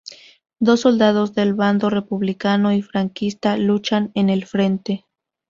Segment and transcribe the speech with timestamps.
[0.59, 5.05] Dos soldados del bando republicano y franquista luchan en el frente.